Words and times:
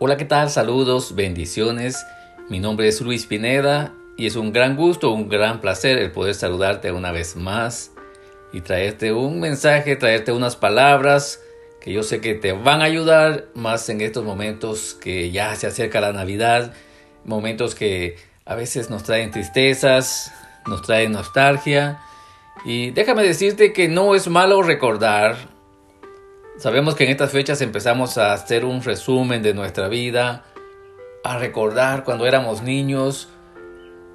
Hola, 0.00 0.16
¿qué 0.16 0.26
tal? 0.26 0.48
Saludos, 0.48 1.16
bendiciones. 1.16 2.06
Mi 2.48 2.60
nombre 2.60 2.86
es 2.86 3.00
Luis 3.00 3.26
Pineda 3.26 3.92
y 4.16 4.28
es 4.28 4.36
un 4.36 4.52
gran 4.52 4.76
gusto, 4.76 5.10
un 5.10 5.28
gran 5.28 5.60
placer 5.60 5.98
el 5.98 6.12
poder 6.12 6.36
saludarte 6.36 6.92
una 6.92 7.10
vez 7.10 7.34
más 7.34 7.90
y 8.52 8.60
traerte 8.60 9.12
un 9.12 9.40
mensaje, 9.40 9.96
traerte 9.96 10.30
unas 10.30 10.54
palabras 10.54 11.40
que 11.80 11.92
yo 11.92 12.04
sé 12.04 12.20
que 12.20 12.34
te 12.34 12.52
van 12.52 12.80
a 12.80 12.84
ayudar 12.84 13.46
más 13.54 13.88
en 13.88 14.00
estos 14.00 14.24
momentos 14.24 14.94
que 14.94 15.32
ya 15.32 15.56
se 15.56 15.66
acerca 15.66 16.00
la 16.00 16.12
Navidad, 16.12 16.74
momentos 17.24 17.74
que 17.74 18.14
a 18.44 18.54
veces 18.54 18.90
nos 18.90 19.02
traen 19.02 19.32
tristezas, 19.32 20.32
nos 20.68 20.82
traen 20.82 21.10
nostalgia 21.10 21.98
y 22.64 22.92
déjame 22.92 23.24
decirte 23.24 23.72
que 23.72 23.88
no 23.88 24.14
es 24.14 24.28
malo 24.28 24.62
recordar 24.62 25.57
Sabemos 26.58 26.96
que 26.96 27.04
en 27.04 27.10
estas 27.10 27.30
fechas 27.30 27.60
empezamos 27.60 28.18
a 28.18 28.32
hacer 28.32 28.64
un 28.64 28.82
resumen 28.82 29.44
de 29.44 29.54
nuestra 29.54 29.86
vida, 29.86 30.44
a 31.22 31.38
recordar 31.38 32.02
cuando 32.02 32.26
éramos 32.26 32.62
niños, 32.62 33.28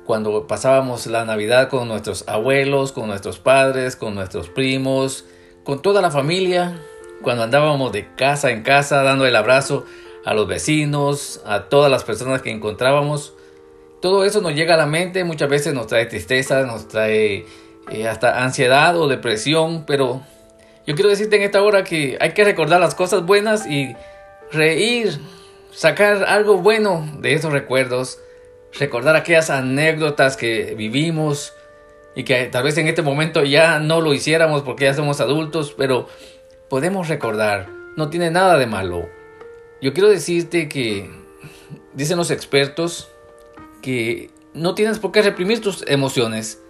cuando 0.05 0.45
pasábamos 0.45 1.07
la 1.07 1.23
Navidad 1.23 1.70
con 1.70 1.87
nuestros 1.87 2.27
abuelos, 2.27 2.91
con 2.91 3.07
nuestros 3.07 3.39
padres, 3.39 3.95
con 3.95 4.13
nuestros 4.13 4.49
primos, 4.49 5.23
con 5.63 5.81
toda 5.81 6.01
la 6.01 6.11
familia, 6.11 6.81
cuando 7.21 7.43
andábamos 7.43 7.93
de 7.93 8.13
casa 8.15 8.51
en 8.51 8.63
casa 8.63 9.03
dando 9.03 9.25
el 9.25 9.37
abrazo 9.37 9.85
a 10.25 10.34
los 10.34 10.45
vecinos, 10.45 11.41
a 11.45 11.70
todas 11.70 11.89
las 11.89 12.03
personas 12.03 12.41
que 12.41 12.51
encontrábamos. 12.51 13.35
Todo 14.01 14.25
eso 14.25 14.41
nos 14.41 14.53
llega 14.53 14.73
a 14.73 14.77
la 14.77 14.85
mente, 14.85 15.23
muchas 15.23 15.48
veces 15.48 15.73
nos 15.73 15.87
trae 15.87 16.07
tristeza, 16.07 16.63
nos 16.63 16.89
trae 16.89 17.45
eh, 17.89 18.07
hasta 18.09 18.43
ansiedad 18.43 18.98
o 18.98 19.07
depresión, 19.07 19.85
pero 19.85 20.23
yo 20.85 20.95
quiero 20.95 21.09
decirte 21.09 21.37
en 21.37 21.43
esta 21.43 21.61
hora 21.61 21.83
que 21.83 22.17
hay 22.19 22.33
que 22.33 22.43
recordar 22.43 22.79
las 22.79 22.95
cosas 22.95 23.25
buenas 23.25 23.65
y 23.65 23.95
reír, 24.51 25.19
sacar 25.71 26.25
algo 26.25 26.57
bueno 26.57 27.09
de 27.19 27.33
esos 27.33 27.53
recuerdos, 27.53 28.19
recordar 28.77 29.15
aquellas 29.15 29.49
anécdotas 29.49 30.35
que 30.35 30.75
vivimos 30.75 31.53
y 32.15 32.23
que 32.23 32.45
tal 32.45 32.63
vez 32.63 32.77
en 32.77 32.87
este 32.87 33.01
momento 33.01 33.43
ya 33.43 33.79
no 33.79 34.01
lo 34.01 34.13
hiciéramos 34.13 34.63
porque 34.63 34.85
ya 34.85 34.93
somos 34.93 35.21
adultos, 35.21 35.73
pero 35.77 36.07
podemos 36.70 37.07
recordar, 37.07 37.70
no 37.95 38.09
tiene 38.09 38.29
nada 38.29 38.57
de 38.57 38.68
malo. 38.68 39.07
Yo 39.81 39.93
quiero 39.93 40.09
decirte 40.09 40.68
que 40.68 41.09
dicen 41.93 42.18
los 42.18 42.29
expertos 42.29 43.09
que 43.81 44.31
no 44.53 44.75
tienes 44.75 44.99
por 44.99 45.12
qué 45.12 45.21
reprimir 45.21 45.62
tus 45.62 45.84
emociones, 45.87 46.62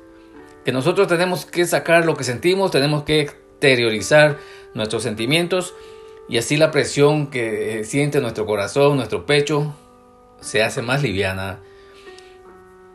que 0.66 0.72
nosotros 0.72 1.08
tenemos 1.08 1.45
que 1.45 1.66
sacar 1.66 2.05
lo 2.05 2.16
que 2.16 2.23
sentimos, 2.23 2.72
tenemos 2.72 3.03
que 3.03 3.42
exteriorizar 3.64 4.39
nuestros 4.73 5.03
sentimientos 5.03 5.73
y 6.28 6.38
así 6.38 6.58
la 6.58 6.72
presión 6.72 7.28
que 7.28 7.83
siente 7.86 8.20
nuestro 8.20 8.45
corazón, 8.45 8.97
nuestro 8.97 9.25
pecho, 9.25 9.73
se 10.42 10.64
hace 10.64 10.81
más 10.81 11.02
liviana. 11.02 11.59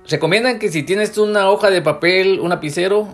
Recomiendan 0.08 0.58
que 0.58 0.70
si 0.70 0.83
tienes 0.83 1.16
una 1.16 1.50
hoja 1.50 1.70
de 1.70 1.80
papel, 1.80 2.41
un 2.41 2.50
lapicero, 2.50 3.08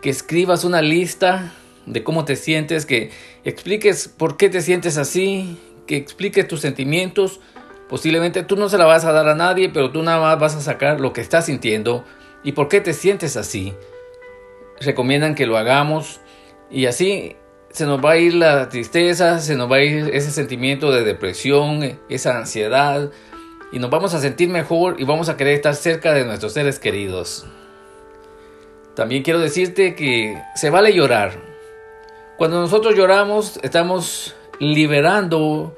que 0.00 0.10
escribas 0.10 0.64
una 0.64 0.82
lista 0.82 1.52
de 1.86 2.04
cómo 2.04 2.24
te 2.24 2.36
sientes, 2.36 2.86
que 2.86 3.10
expliques 3.44 4.08
por 4.08 4.36
qué 4.36 4.48
te 4.48 4.60
sientes 4.60 4.96
así, 4.96 5.58
que 5.86 5.96
expliques 5.96 6.46
tus 6.46 6.60
sentimientos. 6.60 7.40
Posiblemente 7.88 8.42
tú 8.42 8.56
no 8.56 8.68
se 8.68 8.78
la 8.78 8.86
vas 8.86 9.04
a 9.04 9.12
dar 9.12 9.28
a 9.28 9.34
nadie, 9.34 9.70
pero 9.70 9.90
tú 9.90 10.02
nada 10.02 10.20
más 10.20 10.38
vas 10.38 10.54
a 10.56 10.60
sacar 10.60 11.00
lo 11.00 11.12
que 11.12 11.20
estás 11.20 11.46
sintiendo 11.46 12.04
y 12.42 12.52
por 12.52 12.68
qué 12.68 12.80
te 12.80 12.92
sientes 12.92 13.36
así. 13.36 13.72
Recomiendan 14.80 15.34
que 15.34 15.46
lo 15.46 15.56
hagamos 15.56 16.20
y 16.70 16.86
así 16.86 17.36
se 17.70 17.86
nos 17.86 18.04
va 18.04 18.12
a 18.12 18.16
ir 18.18 18.34
la 18.34 18.68
tristeza, 18.68 19.40
se 19.40 19.56
nos 19.56 19.70
va 19.70 19.76
a 19.76 19.82
ir 19.82 20.10
ese 20.14 20.30
sentimiento 20.30 20.92
de 20.92 21.02
depresión, 21.02 21.98
esa 22.08 22.38
ansiedad, 22.38 23.10
y 23.72 23.80
nos 23.80 23.90
vamos 23.90 24.14
a 24.14 24.20
sentir 24.20 24.48
mejor 24.48 25.00
y 25.00 25.04
vamos 25.04 25.28
a 25.28 25.36
querer 25.36 25.54
estar 25.54 25.74
cerca 25.74 26.12
de 26.12 26.24
nuestros 26.24 26.52
seres 26.52 26.78
queridos. 26.78 27.46
También 28.94 29.24
quiero 29.24 29.40
decirte 29.40 29.96
que 29.96 30.40
se 30.54 30.70
vale 30.70 30.94
llorar. 30.94 31.32
Cuando 32.38 32.60
nosotros 32.60 32.94
lloramos 32.94 33.58
estamos 33.62 34.36
liberando 34.60 35.76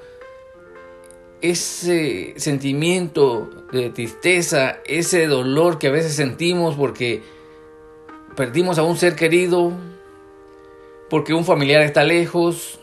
ese 1.41 2.35
sentimiento 2.37 3.51
de 3.73 3.91
tristeza, 3.91 4.79
ese 4.85 5.27
dolor 5.27 5.79
que 5.79 5.89
a 5.89 5.91
veces 5.91 6.15
sentimos 6.15 6.75
porque 6.75 7.23
perdimos 8.37 8.79
a 8.79 8.83
un 8.83 8.97
ser 8.97 9.17
querido, 9.17 9.73
porque 11.09 11.35
un 11.35 11.45
familiar 11.45 11.83
está 11.83 12.05
lejos. 12.05 12.81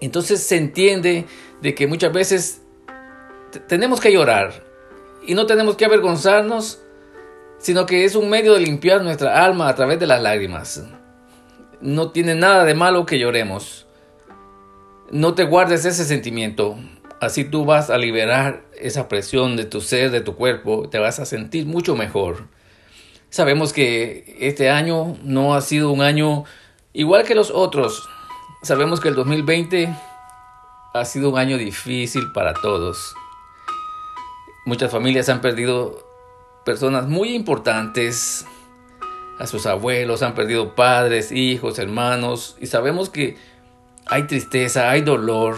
Entonces 0.00 0.42
se 0.42 0.56
entiende 0.56 1.26
de 1.60 1.74
que 1.74 1.86
muchas 1.86 2.12
veces 2.12 2.62
tenemos 3.66 4.00
que 4.00 4.12
llorar 4.12 4.64
y 5.26 5.34
no 5.34 5.46
tenemos 5.46 5.76
que 5.76 5.84
avergonzarnos, 5.84 6.80
sino 7.58 7.86
que 7.86 8.04
es 8.04 8.14
un 8.14 8.30
medio 8.30 8.54
de 8.54 8.60
limpiar 8.60 9.02
nuestra 9.02 9.44
alma 9.44 9.68
a 9.68 9.74
través 9.74 9.98
de 9.98 10.06
las 10.06 10.22
lágrimas. 10.22 10.84
No 11.80 12.10
tiene 12.12 12.34
nada 12.34 12.64
de 12.64 12.74
malo 12.74 13.06
que 13.06 13.18
lloremos. 13.18 13.86
No 15.10 15.34
te 15.34 15.44
guardes 15.44 15.84
ese 15.84 16.04
sentimiento. 16.04 16.76
Así 17.20 17.44
tú 17.44 17.64
vas 17.64 17.90
a 17.90 17.98
liberar 17.98 18.62
esa 18.80 19.08
presión 19.08 19.56
de 19.56 19.64
tu 19.64 19.80
ser, 19.80 20.10
de 20.10 20.20
tu 20.20 20.36
cuerpo, 20.36 20.88
te 20.88 20.98
vas 20.98 21.18
a 21.18 21.26
sentir 21.26 21.66
mucho 21.66 21.96
mejor. 21.96 22.46
Sabemos 23.30 23.72
que 23.72 24.36
este 24.40 24.70
año 24.70 25.16
no 25.22 25.54
ha 25.54 25.60
sido 25.60 25.90
un 25.90 26.00
año 26.00 26.44
Igual 26.92 27.24
que 27.24 27.34
los 27.34 27.50
otros, 27.50 28.08
sabemos 28.62 29.00
que 29.00 29.08
el 29.08 29.14
2020 29.14 29.94
ha 30.94 31.04
sido 31.04 31.30
un 31.30 31.38
año 31.38 31.58
difícil 31.58 32.32
para 32.32 32.54
todos. 32.54 33.14
Muchas 34.64 34.90
familias 34.90 35.28
han 35.28 35.40
perdido 35.40 36.06
personas 36.64 37.06
muy 37.06 37.34
importantes, 37.34 38.46
a 39.38 39.46
sus 39.46 39.66
abuelos, 39.66 40.22
han 40.22 40.34
perdido 40.34 40.74
padres, 40.74 41.30
hijos, 41.30 41.78
hermanos, 41.78 42.56
y 42.60 42.66
sabemos 42.66 43.08
que 43.08 43.36
hay 44.06 44.24
tristeza, 44.24 44.90
hay 44.90 45.02
dolor, 45.02 45.56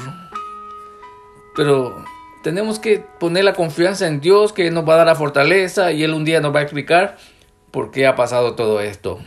pero 1.56 2.04
tenemos 2.42 2.78
que 2.78 2.98
poner 3.18 3.44
la 3.44 3.54
confianza 3.54 4.06
en 4.06 4.20
Dios, 4.20 4.52
que 4.52 4.70
nos 4.70 4.86
va 4.88 4.94
a 4.94 4.96
dar 4.98 5.06
la 5.06 5.14
fortaleza 5.14 5.92
y 5.92 6.04
Él 6.04 6.12
un 6.12 6.24
día 6.24 6.40
nos 6.40 6.54
va 6.54 6.60
a 6.60 6.62
explicar 6.62 7.16
por 7.70 7.90
qué 7.90 8.06
ha 8.06 8.16
pasado 8.16 8.54
todo 8.54 8.80
esto. 8.80 9.18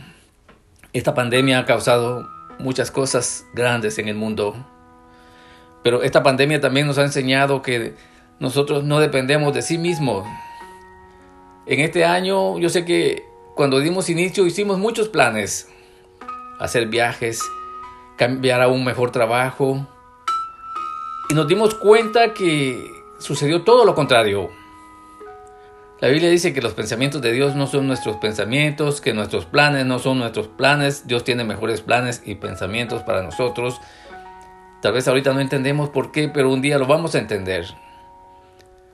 Esta 0.94 1.12
pandemia 1.12 1.58
ha 1.58 1.64
causado 1.64 2.28
muchas 2.60 2.92
cosas 2.92 3.44
grandes 3.52 3.98
en 3.98 4.06
el 4.06 4.14
mundo, 4.14 4.54
pero 5.82 6.04
esta 6.04 6.22
pandemia 6.22 6.60
también 6.60 6.86
nos 6.86 6.98
ha 6.98 7.02
enseñado 7.02 7.62
que 7.62 7.96
nosotros 8.38 8.84
no 8.84 9.00
dependemos 9.00 9.52
de 9.52 9.62
sí 9.62 9.76
mismos. 9.76 10.24
En 11.66 11.80
este 11.80 12.04
año 12.04 12.60
yo 12.60 12.68
sé 12.68 12.84
que 12.84 13.24
cuando 13.56 13.80
dimos 13.80 14.08
inicio 14.08 14.46
hicimos 14.46 14.78
muchos 14.78 15.08
planes, 15.08 15.68
hacer 16.60 16.86
viajes, 16.86 17.42
cambiar 18.16 18.62
a 18.62 18.68
un 18.68 18.84
mejor 18.84 19.10
trabajo, 19.10 19.84
y 21.28 21.34
nos 21.34 21.48
dimos 21.48 21.74
cuenta 21.74 22.34
que 22.34 22.88
sucedió 23.18 23.62
todo 23.62 23.84
lo 23.84 23.96
contrario. 23.96 24.48
La 26.04 26.10
Biblia 26.10 26.28
dice 26.28 26.52
que 26.52 26.60
los 26.60 26.74
pensamientos 26.74 27.22
de 27.22 27.32
Dios 27.32 27.56
no 27.56 27.66
son 27.66 27.86
nuestros 27.86 28.16
pensamientos, 28.16 29.00
que 29.00 29.14
nuestros 29.14 29.46
planes 29.46 29.86
no 29.86 29.98
son 29.98 30.18
nuestros 30.18 30.48
planes. 30.48 31.06
Dios 31.06 31.24
tiene 31.24 31.44
mejores 31.44 31.80
planes 31.80 32.20
y 32.26 32.34
pensamientos 32.34 33.02
para 33.04 33.22
nosotros. 33.22 33.80
Tal 34.82 34.92
vez 34.92 35.08
ahorita 35.08 35.32
no 35.32 35.40
entendemos 35.40 35.88
por 35.88 36.12
qué, 36.12 36.28
pero 36.28 36.52
un 36.52 36.60
día 36.60 36.76
lo 36.76 36.86
vamos 36.86 37.14
a 37.14 37.20
entender. 37.20 37.64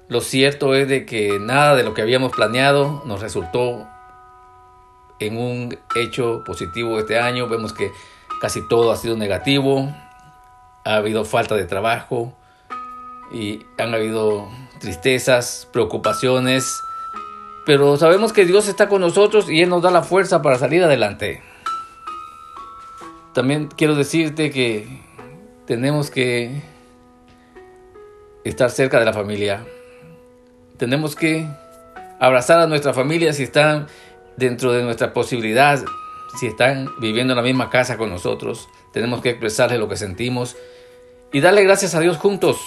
Lo 0.07 0.21
cierto 0.21 0.73
es 0.77 0.87
de 0.87 1.05
que 1.05 1.41
nada 1.41 1.75
de 1.75 1.83
lo 1.83 1.95
que 1.95 2.03
habíamos 2.03 2.31
planeado 2.31 3.03
nos 3.05 3.21
resultó 3.21 3.89
en 5.19 5.37
un 5.37 5.77
hecho 5.97 6.45
positivo 6.45 6.97
este 7.01 7.19
año. 7.19 7.49
Vemos 7.49 7.73
que 7.73 7.91
casi 8.41 8.61
todo 8.69 8.93
ha 8.93 8.97
sido 8.97 9.17
negativo. 9.17 9.93
Ha 10.85 10.95
habido 10.95 11.25
falta 11.25 11.57
de 11.57 11.65
trabajo 11.65 12.33
y 13.33 13.67
han 13.79 13.95
habido 13.95 14.49
tristezas, 14.79 15.67
preocupaciones 15.73 16.73
pero 17.71 17.97
sabemos 17.97 18.33
que 18.33 18.45
Dios 18.45 18.67
está 18.67 18.89
con 18.89 19.01
nosotros 19.01 19.49
y 19.49 19.63
Él 19.63 19.69
nos 19.69 19.81
da 19.81 19.93
la 19.93 20.03
fuerza 20.03 20.43
para 20.43 20.59
salir 20.59 20.83
adelante. 20.83 21.41
También 23.33 23.69
quiero 23.69 23.95
decirte 23.95 24.51
que 24.51 24.89
tenemos 25.69 26.11
que 26.11 26.63
estar 28.43 28.73
cerca 28.73 28.99
de 28.99 29.05
la 29.05 29.13
familia. 29.13 29.65
Tenemos 30.79 31.15
que 31.15 31.47
abrazar 32.19 32.59
a 32.59 32.67
nuestra 32.67 32.93
familia 32.93 33.33
si 33.35 33.45
están 33.45 33.87
dentro 34.37 34.73
de 34.73 34.83
nuestra 34.83 35.13
posibilidad, 35.13 35.81
si 36.41 36.49
están 36.49 36.89
viviendo 36.99 37.35
en 37.35 37.37
la 37.37 37.45
misma 37.45 37.71
casa 37.71 37.97
con 37.97 38.11
nosotros. 38.11 38.69
Tenemos 38.93 39.21
que 39.21 39.31
expresarle 39.31 39.79
lo 39.79 39.89
que 39.89 39.97
sentimos 39.97 40.57
y 41.33 41.39
darle 41.39 41.63
gracias 41.63 41.95
a 41.95 42.01
Dios 42.01 42.17
juntos. 42.17 42.59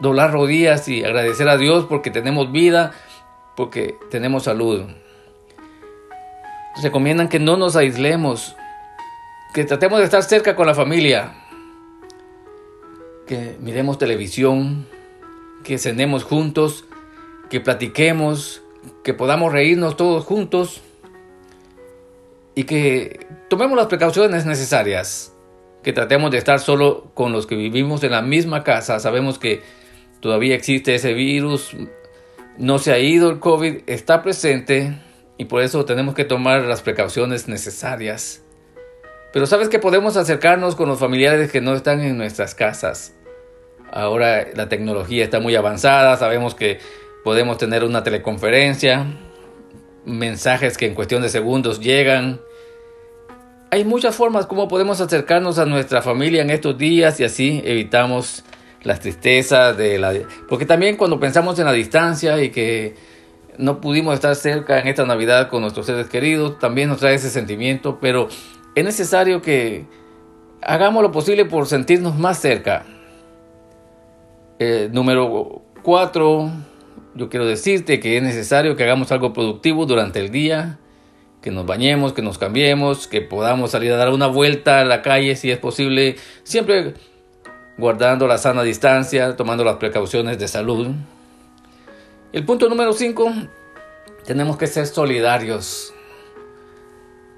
Doblar 0.00 0.32
rodillas 0.32 0.88
y 0.88 1.04
agradecer 1.04 1.46
a 1.50 1.58
Dios 1.58 1.84
porque 1.86 2.10
tenemos 2.10 2.50
vida, 2.50 2.94
porque 3.60 3.94
tenemos 4.10 4.44
salud. 4.44 4.86
Recomiendan 6.82 7.28
que 7.28 7.38
no 7.38 7.58
nos 7.58 7.76
aislemos, 7.76 8.56
que 9.52 9.66
tratemos 9.66 9.98
de 9.98 10.06
estar 10.06 10.22
cerca 10.22 10.56
con 10.56 10.66
la 10.66 10.74
familia, 10.74 11.34
que 13.26 13.58
miremos 13.60 13.98
televisión, 13.98 14.86
que 15.62 15.76
cenemos 15.76 16.24
juntos, 16.24 16.86
que 17.50 17.60
platiquemos, 17.60 18.62
que 19.04 19.12
podamos 19.12 19.52
reírnos 19.52 19.94
todos 19.94 20.24
juntos 20.24 20.80
y 22.54 22.64
que 22.64 23.26
tomemos 23.50 23.76
las 23.76 23.88
precauciones 23.88 24.46
necesarias, 24.46 25.34
que 25.82 25.92
tratemos 25.92 26.30
de 26.30 26.38
estar 26.38 26.60
solo 26.60 27.10
con 27.12 27.32
los 27.32 27.46
que 27.46 27.56
vivimos 27.56 28.02
en 28.04 28.12
la 28.12 28.22
misma 28.22 28.64
casa. 28.64 29.00
Sabemos 29.00 29.38
que 29.38 29.60
todavía 30.20 30.54
existe 30.54 30.94
ese 30.94 31.12
virus, 31.12 31.76
no 32.60 32.78
se 32.78 32.92
ha 32.92 32.98
ido 32.98 33.30
el 33.30 33.40
COVID, 33.40 33.84
está 33.86 34.22
presente 34.22 34.94
y 35.38 35.46
por 35.46 35.62
eso 35.62 35.86
tenemos 35.86 36.14
que 36.14 36.26
tomar 36.26 36.60
las 36.64 36.82
precauciones 36.82 37.48
necesarias. 37.48 38.42
Pero 39.32 39.46
sabes 39.46 39.70
que 39.70 39.78
podemos 39.78 40.18
acercarnos 40.18 40.76
con 40.76 40.86
los 40.86 40.98
familiares 40.98 41.50
que 41.50 41.62
no 41.62 41.74
están 41.74 42.02
en 42.02 42.18
nuestras 42.18 42.54
casas. 42.54 43.14
Ahora 43.90 44.46
la 44.54 44.68
tecnología 44.68 45.24
está 45.24 45.40
muy 45.40 45.56
avanzada, 45.56 46.18
sabemos 46.18 46.54
que 46.54 46.80
podemos 47.24 47.56
tener 47.56 47.82
una 47.82 48.02
teleconferencia, 48.02 49.06
mensajes 50.04 50.76
que 50.76 50.84
en 50.84 50.94
cuestión 50.94 51.22
de 51.22 51.30
segundos 51.30 51.80
llegan. 51.80 52.42
Hay 53.70 53.86
muchas 53.86 54.14
formas 54.14 54.44
como 54.44 54.68
podemos 54.68 55.00
acercarnos 55.00 55.58
a 55.58 55.64
nuestra 55.64 56.02
familia 56.02 56.42
en 56.42 56.50
estos 56.50 56.76
días 56.76 57.20
y 57.20 57.24
así 57.24 57.62
evitamos 57.64 58.44
las 58.82 59.00
tristezas 59.00 59.76
de 59.76 59.98
la... 59.98 60.14
Porque 60.48 60.66
también 60.66 60.96
cuando 60.96 61.20
pensamos 61.20 61.58
en 61.58 61.66
la 61.66 61.72
distancia 61.72 62.42
y 62.42 62.50
que 62.50 62.94
no 63.58 63.80
pudimos 63.80 64.14
estar 64.14 64.34
cerca 64.34 64.80
en 64.80 64.88
esta 64.88 65.04
Navidad 65.04 65.48
con 65.48 65.62
nuestros 65.62 65.86
seres 65.86 66.08
queridos, 66.08 66.58
también 66.58 66.88
nos 66.88 66.98
trae 66.98 67.14
ese 67.14 67.30
sentimiento, 67.30 67.98
pero 68.00 68.28
es 68.74 68.84
necesario 68.84 69.42
que 69.42 69.86
hagamos 70.62 71.02
lo 71.02 71.12
posible 71.12 71.44
por 71.44 71.66
sentirnos 71.66 72.18
más 72.18 72.38
cerca. 72.38 72.86
Eh, 74.58 74.88
número 74.92 75.62
cuatro, 75.82 76.50
yo 77.14 77.28
quiero 77.28 77.46
decirte 77.46 78.00
que 78.00 78.16
es 78.16 78.22
necesario 78.22 78.76
que 78.76 78.84
hagamos 78.84 79.12
algo 79.12 79.32
productivo 79.32 79.86
durante 79.86 80.20
el 80.20 80.30
día, 80.30 80.78
que 81.42 81.50
nos 81.50 81.66
bañemos, 81.66 82.12
que 82.12 82.22
nos 82.22 82.38
cambiemos, 82.38 83.06
que 83.08 83.22
podamos 83.22 83.70
salir 83.70 83.92
a 83.92 83.96
dar 83.96 84.10
una 84.10 84.26
vuelta 84.26 84.80
a 84.80 84.84
la 84.84 85.02
calle 85.02 85.36
si 85.36 85.50
es 85.50 85.58
posible, 85.58 86.16
siempre 86.42 86.94
guardando 87.80 88.28
la 88.28 88.38
sana 88.38 88.62
distancia, 88.62 89.34
tomando 89.34 89.64
las 89.64 89.76
precauciones 89.76 90.38
de 90.38 90.46
salud. 90.46 90.88
El 92.32 92.44
punto 92.44 92.68
número 92.68 92.92
5, 92.92 93.32
tenemos 94.24 94.56
que 94.56 94.68
ser 94.68 94.86
solidarios. 94.86 95.92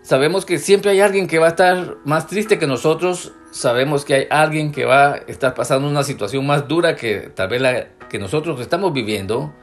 Sabemos 0.03 0.45
que 0.45 0.59
siempre 0.59 0.91
hay 0.91 1.01
alguien 1.01 1.29
que 1.29 1.39
va 1.39 1.47
a 1.47 1.51
estar 1.51 1.97
más 2.05 2.27
triste 2.27 2.59
que 2.59 2.67
nosotros, 2.67 3.33
sabemos 3.53 4.05
que 4.05 4.15
hay 4.15 4.27
alguien 4.31 4.73
que 4.73 4.85
va 4.85 5.13
a 5.13 5.17
estar 5.29 5.55
pasando 5.55 5.89
una 5.89 6.03
situación 6.03 6.45
más 6.47 6.67
dura 6.67 6.97
que 6.97 7.31
tal 7.35 7.49
vez 7.49 7.63
la 7.63 7.89
que 8.11 8.19
nosotros 8.19 8.61
estamos 8.61 8.93
viviendo. 8.93 9.55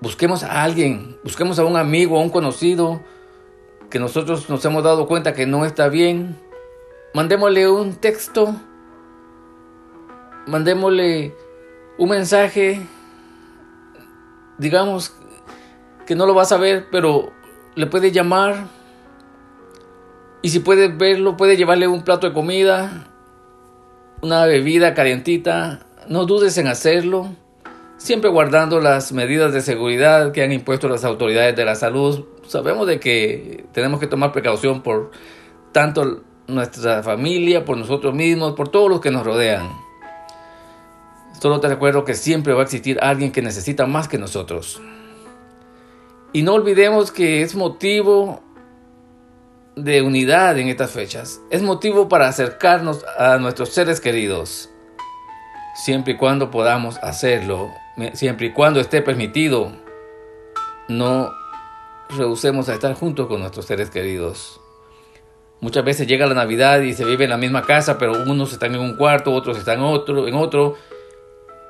Busquemos 0.00 0.44
a 0.44 0.62
alguien, 0.62 1.16
busquemos 1.24 1.58
a 1.58 1.64
un 1.64 1.76
amigo, 1.76 2.18
a 2.18 2.22
un 2.22 2.30
conocido 2.30 3.00
que 3.90 3.98
nosotros 3.98 4.48
nos 4.48 4.64
hemos 4.64 4.84
dado 4.84 5.08
cuenta 5.08 5.34
que 5.34 5.46
no 5.46 5.64
está 5.64 5.88
bien. 5.88 6.36
Mandémosle 7.14 7.68
un 7.68 7.94
texto 7.94 8.54
mandémosle 10.46 11.34
un 11.98 12.08
mensaje, 12.08 12.80
digamos 14.58 15.14
que 16.06 16.14
no 16.14 16.26
lo 16.26 16.34
vas 16.34 16.52
a 16.52 16.56
ver, 16.56 16.86
pero 16.90 17.32
le 17.74 17.86
puedes 17.86 18.12
llamar 18.12 18.66
y 20.42 20.48
si 20.48 20.60
puedes 20.60 20.96
verlo, 20.96 21.36
puedes 21.36 21.58
llevarle 21.58 21.86
un 21.86 22.02
plato 22.02 22.26
de 22.26 22.32
comida, 22.32 23.06
una 24.22 24.46
bebida 24.46 24.94
calientita, 24.94 25.80
no 26.08 26.24
dudes 26.24 26.56
en 26.58 26.66
hacerlo, 26.66 27.28
siempre 27.98 28.30
guardando 28.30 28.80
las 28.80 29.12
medidas 29.12 29.52
de 29.52 29.60
seguridad 29.60 30.32
que 30.32 30.42
han 30.42 30.52
impuesto 30.52 30.88
las 30.88 31.04
autoridades 31.04 31.54
de 31.54 31.64
la 31.64 31.74
salud. 31.74 32.24
Sabemos 32.46 32.86
de 32.86 32.98
que 32.98 33.66
tenemos 33.72 34.00
que 34.00 34.06
tomar 34.06 34.32
precaución 34.32 34.82
por 34.82 35.10
tanto 35.72 36.22
nuestra 36.46 37.02
familia, 37.02 37.64
por 37.64 37.76
nosotros 37.76 38.14
mismos, 38.14 38.54
por 38.54 38.68
todos 38.68 38.88
los 38.88 39.00
que 39.00 39.10
nos 39.10 39.24
rodean. 39.24 39.68
Solo 41.40 41.58
te 41.58 41.68
recuerdo 41.68 42.04
que 42.04 42.14
siempre 42.14 42.52
va 42.52 42.60
a 42.60 42.64
existir 42.64 42.98
alguien 43.00 43.32
que 43.32 43.40
necesita 43.40 43.86
más 43.86 44.08
que 44.08 44.18
nosotros. 44.18 44.80
Y 46.34 46.42
no 46.42 46.52
olvidemos 46.52 47.10
que 47.10 47.40
es 47.40 47.54
motivo 47.54 48.42
de 49.74 50.02
unidad 50.02 50.58
en 50.58 50.68
estas 50.68 50.90
fechas. 50.90 51.40
Es 51.50 51.62
motivo 51.62 52.10
para 52.10 52.28
acercarnos 52.28 53.06
a 53.18 53.38
nuestros 53.38 53.70
seres 53.70 54.00
queridos. 54.00 54.68
Siempre 55.74 56.12
y 56.12 56.16
cuando 56.18 56.50
podamos 56.50 56.98
hacerlo, 56.98 57.70
siempre 58.12 58.48
y 58.48 58.52
cuando 58.52 58.78
esté 58.78 59.00
permitido, 59.00 59.72
no 60.88 61.32
rehusemos 62.10 62.68
a 62.68 62.74
estar 62.74 62.92
juntos 62.92 63.28
con 63.28 63.40
nuestros 63.40 63.64
seres 63.64 63.88
queridos. 63.88 64.60
Muchas 65.60 65.84
veces 65.84 66.06
llega 66.06 66.26
la 66.26 66.34
Navidad 66.34 66.80
y 66.80 66.92
se 66.92 67.06
vive 67.06 67.24
en 67.24 67.30
la 67.30 67.38
misma 67.38 67.62
casa, 67.62 67.96
pero 67.96 68.24
unos 68.24 68.52
están 68.52 68.74
en 68.74 68.80
un 68.82 68.96
cuarto, 68.96 69.32
otros 69.32 69.56
están 69.56 69.80
otro, 69.80 70.28
en 70.28 70.34
otro 70.34 70.76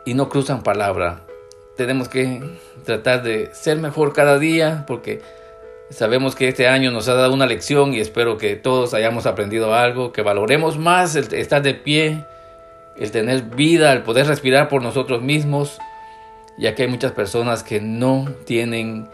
y 0.04 0.14
no 0.14 0.28
cruzan 0.28 0.62
palabra. 0.62 1.22
Tenemos 1.76 2.08
que 2.08 2.42
tratar 2.84 3.22
de 3.22 3.50
ser 3.54 3.78
mejor 3.78 4.12
cada 4.12 4.38
día 4.38 4.84
porque 4.86 5.22
sabemos 5.90 6.34
que 6.34 6.48
este 6.48 6.68
año 6.68 6.90
nos 6.90 7.08
ha 7.08 7.14
dado 7.14 7.34
una 7.34 7.46
lección 7.46 7.94
y 7.94 8.00
espero 8.00 8.38
que 8.38 8.56
todos 8.56 8.94
hayamos 8.94 9.26
aprendido 9.26 9.74
algo, 9.74 10.12
que 10.12 10.22
valoremos 10.22 10.78
más 10.78 11.16
el 11.16 11.32
estar 11.34 11.62
de 11.62 11.74
pie, 11.74 12.24
el 12.96 13.10
tener 13.10 13.42
vida, 13.42 13.92
el 13.92 14.02
poder 14.02 14.26
respirar 14.26 14.68
por 14.68 14.82
nosotros 14.82 15.22
mismos, 15.22 15.78
ya 16.58 16.74
que 16.74 16.82
hay 16.82 16.88
muchas 16.88 17.12
personas 17.12 17.62
que 17.62 17.80
no 17.80 18.28
tienen 18.44 19.08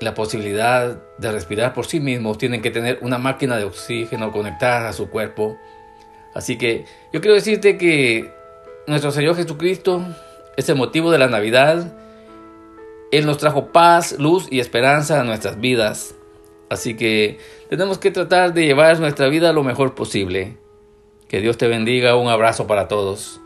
la 0.00 0.14
posibilidad 0.14 0.98
de 1.18 1.32
respirar 1.32 1.74
por 1.74 1.86
sí 1.86 2.00
mismos, 2.00 2.38
tienen 2.38 2.60
que 2.60 2.70
tener 2.70 2.98
una 3.02 3.18
máquina 3.18 3.56
de 3.56 3.64
oxígeno 3.64 4.32
conectada 4.32 4.88
a 4.88 4.92
su 4.92 5.08
cuerpo. 5.08 5.56
Así 6.34 6.58
que 6.58 6.84
yo 7.12 7.20
quiero 7.20 7.34
decirte 7.34 7.78
que 7.78 8.32
nuestro 8.86 9.10
Señor 9.12 9.36
Jesucristo 9.36 10.04
es 10.56 10.68
el 10.68 10.76
motivo 10.76 11.10
de 11.10 11.18
la 11.18 11.28
Navidad. 11.28 11.92
Él 13.10 13.26
nos 13.26 13.38
trajo 13.38 13.66
paz, 13.72 14.16
luz 14.18 14.48
y 14.50 14.60
esperanza 14.60 15.20
a 15.20 15.24
nuestras 15.24 15.60
vidas. 15.60 16.14
Así 16.70 16.96
que 16.96 17.38
tenemos 17.68 17.98
que 17.98 18.10
tratar 18.10 18.54
de 18.54 18.64
llevar 18.64 18.98
nuestra 18.98 19.28
vida 19.28 19.52
lo 19.52 19.62
mejor 19.62 19.94
posible. 19.94 20.56
Que 21.28 21.40
Dios 21.40 21.58
te 21.58 21.68
bendiga. 21.68 22.16
Un 22.16 22.28
abrazo 22.28 22.66
para 22.66 22.88
todos. 22.88 23.41